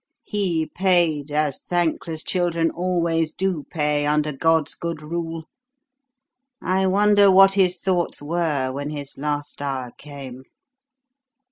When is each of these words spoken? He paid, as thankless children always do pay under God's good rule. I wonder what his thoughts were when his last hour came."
He 0.23 0.65
paid, 0.65 1.29
as 1.29 1.61
thankless 1.61 2.23
children 2.23 2.71
always 2.71 3.31
do 3.33 3.65
pay 3.69 4.07
under 4.07 4.33
God's 4.33 4.73
good 4.73 5.03
rule. 5.03 5.45
I 6.59 6.87
wonder 6.87 7.29
what 7.29 7.53
his 7.53 7.79
thoughts 7.79 8.19
were 8.19 8.71
when 8.71 8.89
his 8.89 9.15
last 9.15 9.61
hour 9.61 9.91
came." 9.99 10.41